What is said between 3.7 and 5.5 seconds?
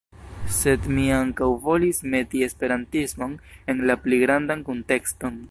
en la pli grandan kuntekston.